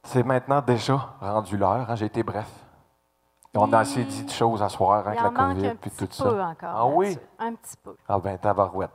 [0.04, 1.90] C'est maintenant déjà rendu l'heure.
[1.90, 2.46] hein, J'ai été bref.
[3.56, 6.06] On a assez dit de choses à soir avec la COVID un et petit tout
[6.06, 6.46] peu ça.
[6.48, 6.74] encore.
[6.76, 7.18] Ah oui?
[7.38, 7.96] Un petit peu.
[8.08, 8.90] Ah ben, tabarouette.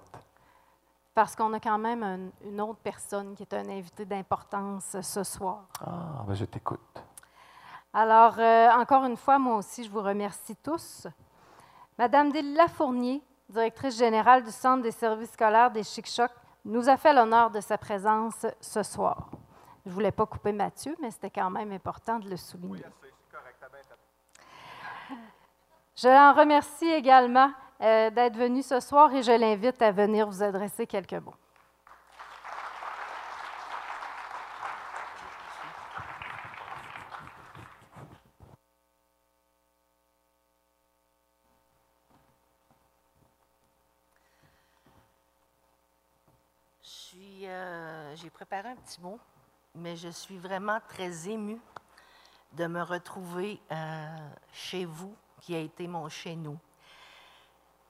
[1.13, 5.23] Parce qu'on a quand même un- une autre personne qui est un invité d'importance ce
[5.23, 5.63] soir.
[5.85, 7.03] Ah, ben je t'écoute.
[7.93, 11.07] Alors, euh, encore une fois, moi aussi, je vous remercie tous.
[11.97, 16.31] Madame Delilah Fournier, directrice générale du Centre des services scolaires des Chic-Chocs,
[16.63, 19.27] nous a fait l'honneur de sa présence ce soir.
[19.85, 22.85] Je ne voulais pas couper Mathieu, mais c'était quand même important de le souligner.
[25.95, 30.41] Je l'en remercie également euh, d'être venu ce soir et je l'invite à venir vous
[30.41, 31.35] adresser quelques mots.
[47.51, 49.19] Euh, j'ai préparé un petit mot,
[49.75, 51.59] mais je suis vraiment très émue
[52.53, 56.57] de me retrouver euh, chez vous, qui a été mon chez nous,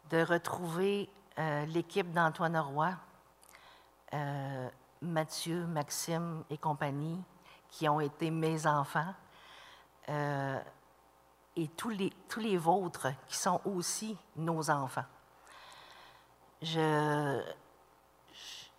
[0.10, 2.94] de retrouver euh, l'équipe d'Antoine Roy,
[4.14, 4.70] euh,
[5.02, 7.22] Mathieu, Maxime et compagnie,
[7.70, 9.14] qui ont été mes enfants,
[10.10, 10.60] euh,
[11.56, 15.06] et tous les, tous les vôtres qui sont aussi nos enfants.
[16.62, 17.42] Je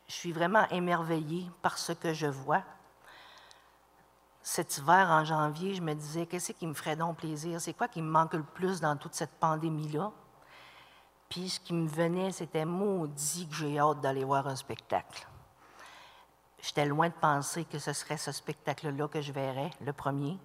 [0.08, 2.62] suis vraiment émerveillée par ce que je vois.
[4.43, 7.61] Cet hiver, en janvier, je me disais, qu'est-ce qui me ferait donc plaisir?
[7.61, 10.11] C'est quoi qui me manque le plus dans toute cette pandémie-là?
[11.28, 15.26] Puis ce qui me venait, c'était maudit que j'ai hâte d'aller voir un spectacle.
[16.61, 20.38] J'étais loin de penser que ce serait ce spectacle-là que je verrais, le premier.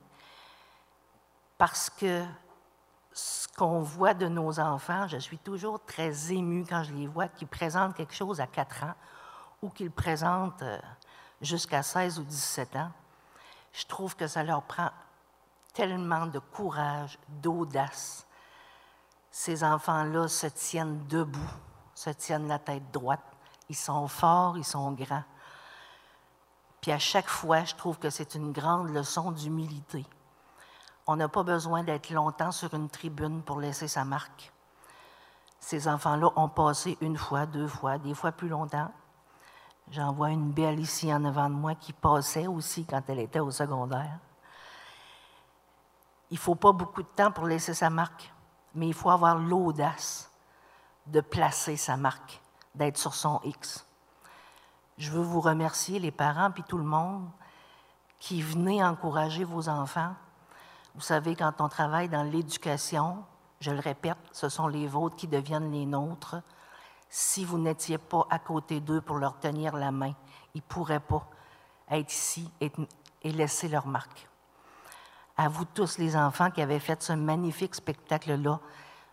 [1.57, 2.23] Parce que
[3.11, 7.27] ce qu'on voit de nos enfants, je suis toujours très émue quand je les vois,
[7.27, 8.93] qui présentent quelque chose à 4 ans
[9.63, 10.79] ou qu'ils présentent euh,
[11.41, 12.91] jusqu'à 16 ou 17 ans.
[13.77, 14.89] Je trouve que ça leur prend
[15.71, 18.25] tellement de courage, d'audace.
[19.29, 21.51] Ces enfants-là se tiennent debout,
[21.93, 23.21] se tiennent la tête droite.
[23.69, 25.23] Ils sont forts, ils sont grands.
[26.81, 30.07] Puis à chaque fois, je trouve que c'est une grande leçon d'humilité.
[31.05, 34.51] On n'a pas besoin d'être longtemps sur une tribune pour laisser sa marque.
[35.59, 38.91] Ces enfants-là ont passé une fois, deux fois, des fois plus longtemps.
[39.91, 43.39] J'en vois une belle ici en avant de moi qui passait aussi quand elle était
[43.39, 44.19] au secondaire.
[46.29, 48.33] Il ne faut pas beaucoup de temps pour laisser sa marque.
[48.75, 50.29] mais il faut avoir l'audace
[51.07, 52.41] de placer sa marque,
[52.75, 53.87] d'être sur son X.
[54.97, 57.27] Je veux vous remercier, les parents, puis tout le monde,
[58.19, 60.13] qui venez encourager vos enfants.
[60.95, 63.23] Vous savez, quand on travaille dans l'éducation,
[63.59, 66.35] je le répète, ce sont les vôtres qui deviennent les nôtres.
[67.09, 70.13] Si vous n'étiez pas à côté d'eux pour leur tenir la main,
[70.53, 71.25] ils ne pourraient pas
[71.89, 72.71] être ici et,
[73.23, 74.27] laisser leur marque.
[75.35, 78.59] À vous tous, les enfants qui avez fait ce magnifique spectacle-là,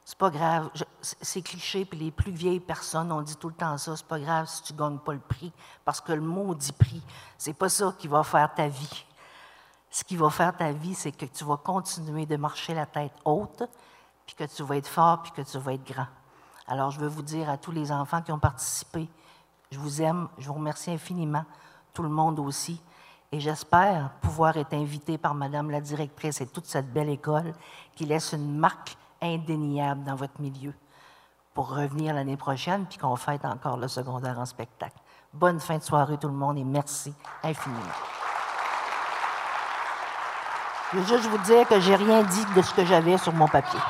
[0.05, 0.70] c'est pas grave,
[1.01, 4.20] c'est- cliché, puis les plus vieilles personnes ont dit tout le temps ça, c'est pas
[4.20, 5.53] grave si tu gagnes pas le prix,
[5.84, 7.03] parce que le maudit prix,
[7.38, 9.05] c'est pas ça qui va faire ta vie.
[9.90, 13.14] Ce qui va faire ta vie, c'est que tu vas continuer de marcher la tête
[13.24, 13.64] haute,
[14.26, 16.07] puis que tu vas être fort, puis que tu vas être grand.
[16.66, 19.08] Alors, je veux vous dire à tous les enfants qui ont participé,
[19.70, 21.44] je vous aime, je vous remercie infiniment,
[21.92, 22.80] tout le monde aussi,
[23.32, 27.52] et j'espère pouvoir être invité par Madame la directrice et toute cette belle école
[27.94, 30.72] qui laisse une marque indéniable dans votre milieu
[31.52, 34.96] pour revenir l'année prochaine, puis qu'on fête encore le secondaire en spectacle.
[35.32, 37.12] Bonne fin de soirée tout le monde et merci
[37.42, 37.80] infiniment.
[40.92, 43.48] Je veux juste vous dire que j'ai rien dit de ce que j'avais sur mon
[43.48, 43.80] papier.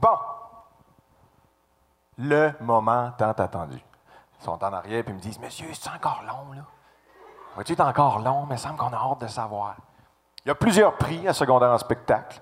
[0.00, 0.16] Bon.
[2.22, 3.78] Le moment tant attendu.
[4.40, 6.62] Ils sont en arrière et me disent Monsieur, c'est encore long, là
[7.54, 9.76] Vois-tu, c'est encore long, mais il semble qu'on a hâte de savoir.
[10.44, 12.40] Il y a plusieurs prix à secondaire en spectacle.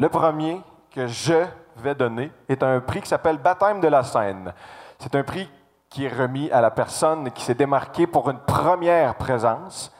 [0.00, 0.60] Le premier
[0.90, 1.44] que je
[1.76, 4.52] vais donner est un prix qui s'appelle Baptême de la scène.
[4.98, 5.48] C'est un prix
[5.88, 9.94] qui est remis à la personne qui s'est démarquée pour une première présence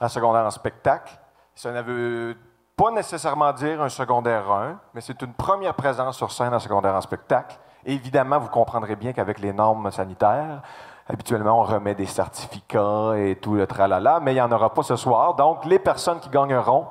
[0.00, 1.18] à secondaire en spectacle.
[1.54, 2.36] Ça ne veut
[2.78, 6.94] pas nécessairement dire un secondaire 1, mais c'est une première présence sur scène à secondaire
[6.94, 7.58] en spectacle.
[7.84, 10.62] Évidemment, vous comprendrez bien qu'avec les normes sanitaires,
[11.08, 14.84] habituellement, on remet des certificats et tout le tralala, mais il n'y en aura pas
[14.84, 15.34] ce soir.
[15.34, 16.86] Donc, les personnes qui gagneront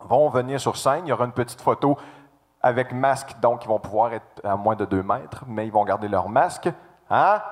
[0.00, 1.02] vont venir sur scène.
[1.04, 1.98] Il y aura une petite photo
[2.62, 5.84] avec masque, donc ils vont pouvoir être à moins de 2 mètres, mais ils vont
[5.84, 6.70] garder leur masque.
[7.10, 7.42] Hein?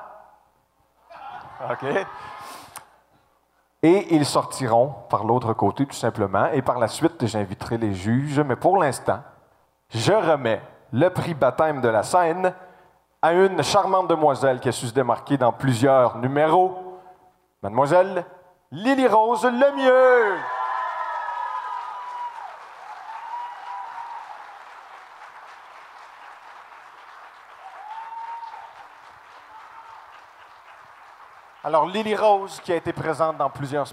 [1.70, 1.84] OK?
[3.82, 6.46] Et ils sortiront par l'autre côté, tout simplement.
[6.52, 8.40] Et par la suite, j'inviterai les juges.
[8.40, 9.20] Mais pour l'instant,
[9.90, 10.60] je remets
[10.92, 12.52] le prix baptême de la scène
[13.22, 16.76] à une charmante demoiselle qui a su se démarquer dans plusieurs numéros.
[17.62, 18.24] Mademoiselle
[18.70, 20.36] Lily Rose Lemieux.
[31.68, 33.84] Alors, Lily Rose, qui a été présente dans plusieurs,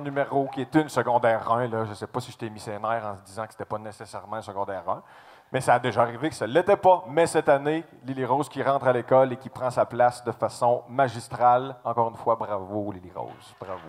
[0.00, 2.58] numéros, qui est une secondaire 1, là, je ne sais pas si je t'ai mis
[2.58, 5.04] ses nerfs en se disant que ce n'était pas nécessairement un secondaire 1,
[5.52, 7.04] mais ça a déjà arrivé que ça ne l'était pas.
[7.06, 10.32] Mais cette année, Lily Rose qui rentre à l'école et qui prend sa place de
[10.32, 11.76] façon magistrale.
[11.84, 13.54] Encore une fois, bravo, Lily Rose.
[13.60, 13.88] Bravo.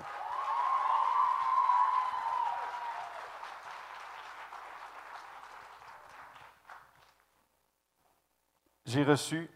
[8.85, 9.49] J'ai reçu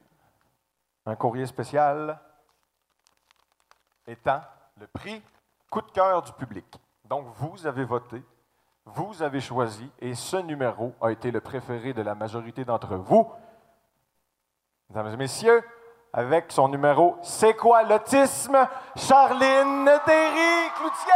[1.06, 2.20] un courrier spécial
[4.08, 4.42] étant
[4.78, 5.22] le prix
[5.70, 6.66] coup de cœur du public.
[7.06, 8.24] Donc, vous avez voté,
[8.86, 13.32] vous avez choisi, et ce numéro a été le préféré de la majorité d'entre vous.
[14.90, 15.64] Mesdames et messieurs,
[16.14, 18.58] avec son numéro C'est quoi l'autisme?
[18.96, 21.12] Charline Derry Cloutier!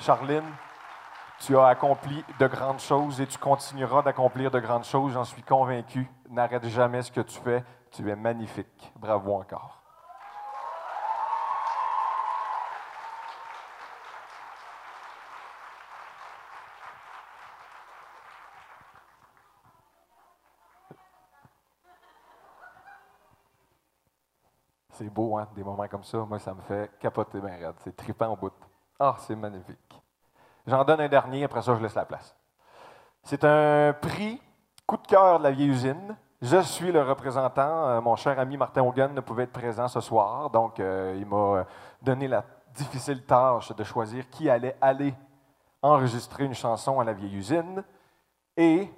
[0.00, 0.52] Charline,
[1.44, 5.42] tu as accompli de grandes choses et tu continueras d'accomplir de grandes choses, j'en suis
[5.42, 6.08] convaincu.
[6.30, 7.64] N'arrête jamais ce que tu fais.
[7.90, 8.92] Tu es magnifique.
[8.96, 9.82] Bravo encore.
[24.90, 26.18] C'est beau, hein, des moments comme ça.
[26.18, 27.74] Moi, ça me fait capoter bien raide.
[27.78, 28.52] C'est trippant au bout.
[29.00, 30.01] Ah, c'est magnifique.
[30.66, 32.36] J'en donne un dernier, après ça, je laisse la place.
[33.22, 34.40] C'est un prix
[34.86, 36.16] coup de cœur de la vieille usine.
[36.40, 37.88] Je suis le représentant.
[37.88, 41.26] Euh, mon cher ami Martin Hogan ne pouvait être présent ce soir, donc euh, il
[41.26, 41.66] m'a
[42.00, 42.44] donné la
[42.74, 45.14] difficile tâche de choisir qui allait aller
[45.82, 47.84] enregistrer une chanson à la vieille usine.
[48.56, 48.90] Et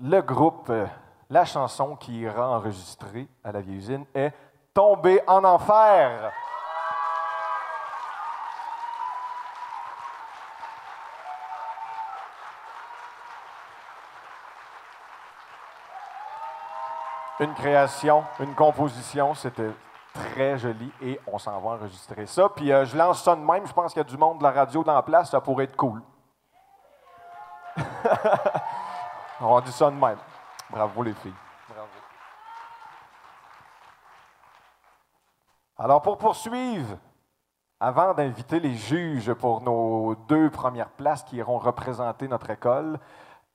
[0.00, 0.86] le groupe, euh,
[1.28, 4.32] la chanson qui ira enregistrer à la vieille usine est
[4.78, 6.32] Tombé en enfer.
[17.40, 19.70] Une création, une composition, c'était
[20.12, 22.48] très joli et on s'en va enregistrer ça.
[22.48, 24.42] Puis euh, je lance ça de même, je pense qu'il y a du monde de
[24.42, 26.02] la radio dans la place, ça pourrait être cool.
[29.40, 30.18] On dit ça de même.
[30.70, 31.32] Bravo les filles.
[31.68, 31.88] Bravo.
[35.78, 36.98] Alors pour poursuivre,
[37.78, 42.98] avant d'inviter les juges pour nos deux premières places qui iront représenter notre école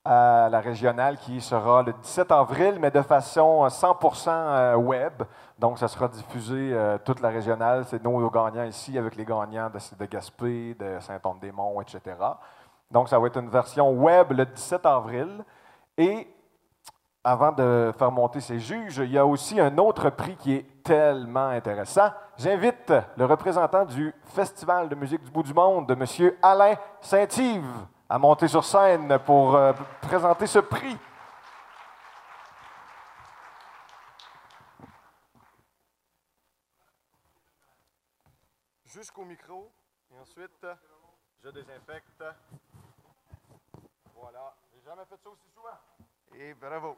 [0.05, 5.23] à la régionale qui sera le 17 avril, mais de façon 100% euh, web.
[5.57, 7.85] Donc, ça sera diffusé euh, toute la régionale.
[7.85, 12.17] C'est nos gagnants ici avec les gagnants de, de Gaspé, de Saint-Anne-des-Monts, etc.
[12.91, 15.43] Donc, ça va être une version web le 17 avril.
[15.97, 16.27] Et
[17.23, 20.83] avant de faire monter ces juges, il y a aussi un autre prix qui est
[20.83, 22.09] tellement intéressant.
[22.37, 26.31] J'invite le représentant du Festival de musique du bout du monde, M.
[26.41, 30.95] Alain Saint-Yves, à monter sur scène pour euh, présenter ce prix.
[38.85, 39.71] Jusqu'au micro,
[40.11, 40.63] et ensuite,
[41.43, 42.23] je désinfecte.
[44.13, 45.69] Voilà, j'ai jamais fait ça aussi souvent.
[46.35, 46.95] Et bravo.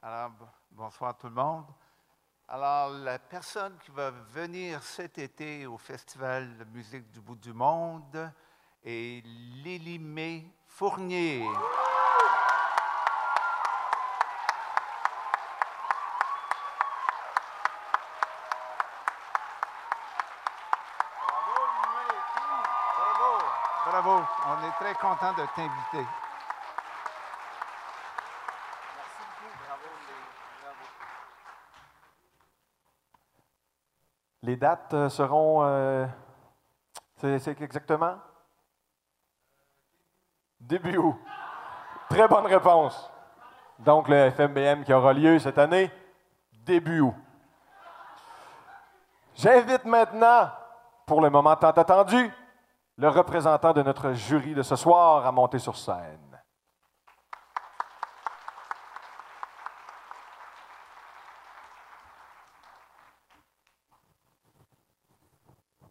[0.00, 0.30] Alors,
[0.70, 1.64] bonsoir tout le monde.
[2.46, 7.52] Alors, la personne qui va venir cet été au Festival de musique du bout du
[7.52, 8.32] monde
[8.88, 9.22] est
[9.64, 11.44] Lily May Fournier.
[22.96, 23.38] Bravo,
[23.86, 24.24] bravo.
[24.46, 26.08] On est très content de t'inviter.
[34.42, 35.62] Les dates euh, seront.
[35.64, 36.06] euh,
[37.16, 38.16] c'est exactement?
[40.68, 41.16] Début août.
[42.10, 43.10] Très bonne réponse.
[43.78, 45.90] Donc, le FMBM qui aura lieu cette année,
[46.52, 47.14] début août.
[49.34, 50.50] J'invite maintenant,
[51.06, 52.30] pour le moment tant attendu,
[52.98, 56.38] le représentant de notre jury de ce soir à monter sur scène.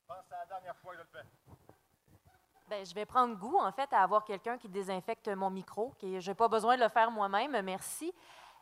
[0.07, 0.15] Ben,
[1.23, 1.36] je
[2.93, 5.93] vais prendre goût, en fait, à avoir quelqu'un qui désinfecte mon micro.
[6.01, 8.13] Je n'ai pas besoin de le faire moi-même, merci.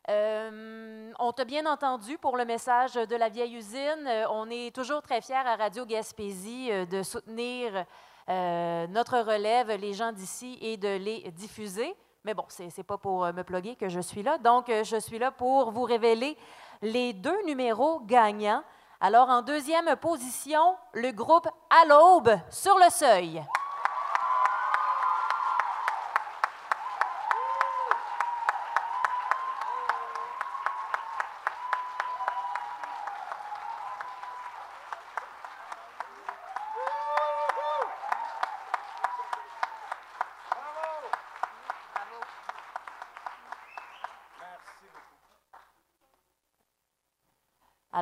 [0.09, 4.05] Euh, on t'a bien entendu pour le message de la vieille usine.
[4.07, 7.85] Euh, on est toujours très fiers à Radio Gaspésie euh, de soutenir
[8.27, 11.95] notre relève, les gens d'ici, et de les diffuser.
[12.23, 14.39] Mais bon, ce n'est pas pour me plugger que je suis là.
[14.39, 16.35] Donc, je suis là pour vous révéler
[16.81, 18.63] les deux numéros gagnants.
[18.99, 23.45] Alors, en deuxième position, le groupe À l'aube sur le seuil.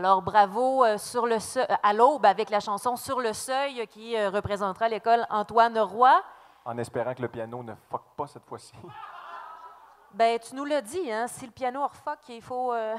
[0.04, 4.18] Alors, bravo euh, sur le seu- à l'aube avec la chanson Sur le seuil qui
[4.18, 6.12] euh, représentera l'école Antoine Roy.
[6.66, 8.74] En espérant que le piano ne fuck pas cette fois-ci.
[10.14, 12.72] Ben, tu nous l'as dit, hein, si le piano refuck, il faut.
[12.74, 12.96] euh,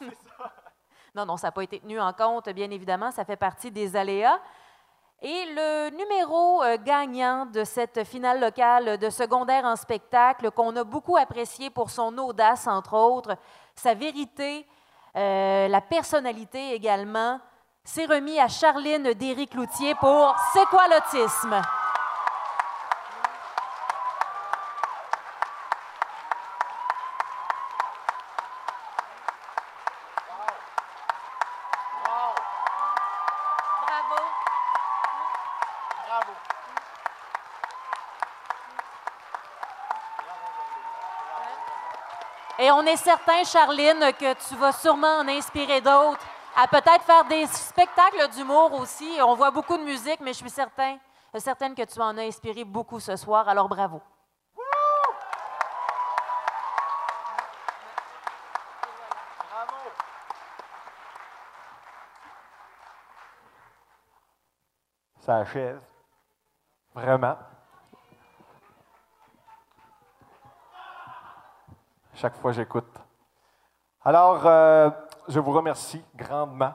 [1.14, 3.94] non, non, ça n'a pas été tenu en compte, bien évidemment, ça fait partie des
[3.96, 4.38] aléas.
[5.22, 10.82] Et le numéro euh, gagnant de cette finale locale de secondaire en spectacle, qu'on a
[10.84, 13.36] beaucoup apprécié pour son audace, entre autres,
[13.74, 14.66] sa vérité,
[15.16, 17.40] euh, la personnalité également,
[17.84, 21.60] s'est remis à Charline Derry-Cloutier pour C'est quoi l'autisme?
[33.86, 34.22] Bravo.
[36.06, 36.59] Bravo.
[42.62, 46.20] Et on est certain, Charline, que tu vas sûrement en inspirer d'autres
[46.54, 49.08] à peut-être faire des spectacles d'humour aussi.
[49.22, 50.98] On voit beaucoup de musique, mais je suis certain,
[51.38, 53.48] certaine que tu en as inspiré beaucoup ce soir.
[53.48, 54.02] Alors bravo.
[65.20, 65.80] Ça achève.
[66.94, 67.38] Vraiment.
[72.20, 73.00] Chaque fois, j'écoute.
[74.04, 74.90] Alors, euh,
[75.26, 76.74] je vous remercie grandement,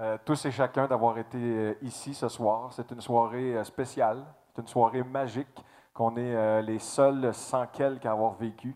[0.00, 2.72] euh, tous et chacun, d'avoir été euh, ici ce soir.
[2.72, 8.10] C'est une soirée spéciale, c'est une soirée magique qu'on est les seuls sans quelques à
[8.10, 8.74] avoir vécu.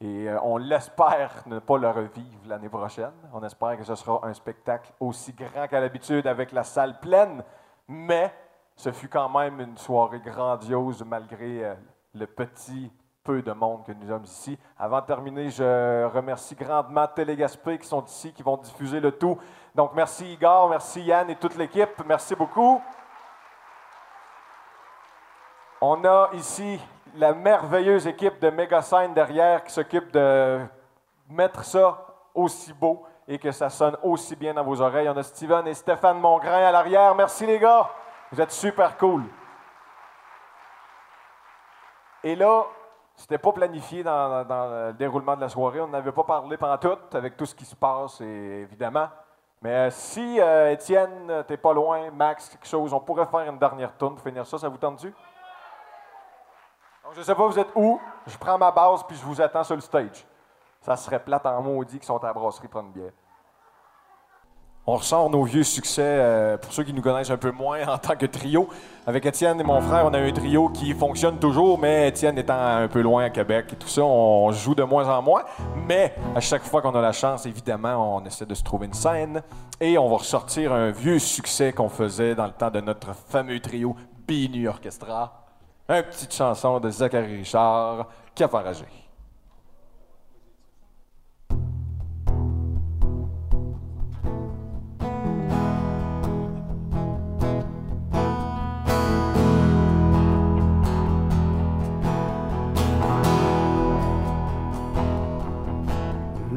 [0.00, 3.10] Et on l'espère ne pas le revivre l'année prochaine.
[3.32, 7.42] On espère que ce sera un spectacle aussi grand qu'à l'habitude avec la salle pleine.
[7.88, 8.32] Mais
[8.76, 11.76] ce fut quand même une soirée grandiose malgré
[12.14, 12.92] le petit
[13.22, 14.58] peu de monde que nous sommes ici.
[14.78, 19.38] Avant de terminer, je remercie grandement Télégaspé qui sont ici, qui vont diffuser le tout.
[19.74, 22.02] Donc, merci Igor, merci Yann et toute l'équipe.
[22.06, 22.82] Merci beaucoup.
[25.80, 26.80] On a ici
[27.16, 30.60] la merveilleuse équipe de Megasign derrière qui s'occupe de
[31.28, 35.08] mettre ça aussi beau et que ça sonne aussi bien dans vos oreilles.
[35.08, 37.14] On a Steven et Stéphane Mongrain à l'arrière.
[37.14, 37.88] Merci les gars.
[38.32, 39.24] Vous êtes super cool.
[42.22, 42.64] Et là,
[43.20, 45.78] c'était pas planifié dans, le déroulement de la soirée.
[45.82, 49.08] On n'avait pas parlé pendant tout avec tout ce qui se passe, évidemment.
[49.60, 53.58] Mais euh, si, euh, Étienne, t'es pas loin, Max, quelque chose, on pourrait faire une
[53.58, 54.56] dernière tourne pour finir ça.
[54.56, 55.08] Ça vous tente-tu?
[57.04, 58.00] Donc, je sais pas, vous êtes où?
[58.26, 60.26] Je prends ma base puis je vous attends sur le stage.
[60.80, 63.12] Ça serait plate en maudit qui sont à la brasserie prendre une.
[64.86, 67.98] On ressort nos vieux succès, euh, pour ceux qui nous connaissent un peu moins en
[67.98, 68.68] tant que trio.
[69.06, 72.58] Avec Étienne et mon frère, on a un trio qui fonctionne toujours, mais Étienne étant
[72.58, 75.42] un peu loin à Québec et tout ça, on joue de moins en moins.
[75.86, 78.94] Mais à chaque fois qu'on a la chance, évidemment, on essaie de se trouver une
[78.94, 79.42] scène
[79.80, 83.60] et on va ressortir un vieux succès qu'on faisait dans le temps de notre fameux
[83.60, 83.94] trio
[84.26, 85.46] BNU Orchestra.
[85.88, 88.86] Une petite chanson de Zachary Richard, Cap enragé.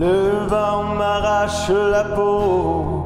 [0.04, 3.06] Le vent m'arrache la peau.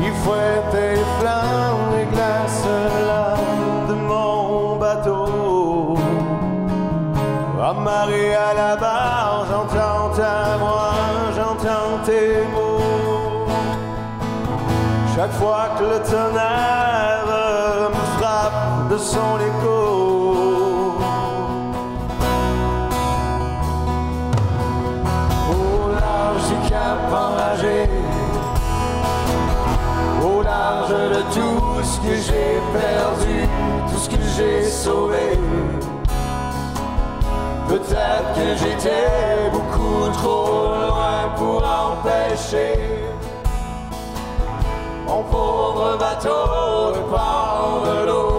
[0.00, 2.64] Il fouette et flammes et glace
[3.08, 5.98] l'âme de mon bateau.
[7.62, 10.94] Amarré à la barre, j'entends ta voix,
[11.36, 13.48] j'entends tes mots.
[15.14, 20.07] Chaque fois que le tonnerre me frappe de son écho.
[30.22, 33.48] Au large de tout ce que j'ai perdu
[33.90, 35.38] Tout ce que j'ai sauvé.
[37.68, 42.74] Peut-être que j'étais beaucoup trop loin pour empêcher
[45.06, 48.37] Mon pauvre bateau de prendre l'eau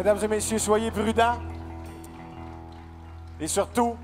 [0.00, 1.36] Mesdames et messieurs, soyez prudents.
[3.38, 3.98] Et surtout,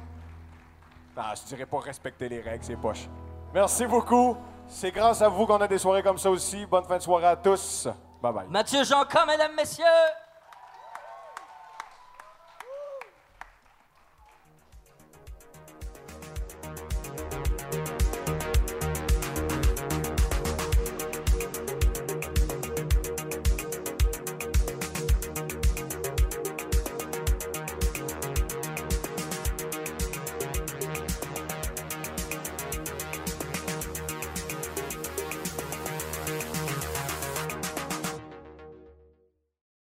[1.16, 3.08] non, je dirais pas respecter les règles, c'est poche.
[3.54, 4.36] Merci beaucoup.
[4.68, 6.66] C'est grâce à vous qu'on a des soirées comme ça aussi.
[6.66, 7.88] Bonne fin de soirée à tous.
[8.22, 8.46] Bye bye.
[8.50, 10.25] Mathieu Janca, mesdames, messieurs!